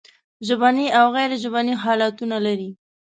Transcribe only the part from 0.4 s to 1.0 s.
ژبني